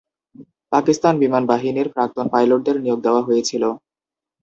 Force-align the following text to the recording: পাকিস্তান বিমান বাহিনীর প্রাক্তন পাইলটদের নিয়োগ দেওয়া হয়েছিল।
পাকিস্তান 0.71 1.13
বিমান 1.23 1.43
বাহিনীর 1.51 1.87
প্রাক্তন 1.95 2.25
পাইলটদের 2.33 2.75
নিয়োগ 2.83 2.99
দেওয়া 3.05 3.21
হয়েছিল। 3.27 3.63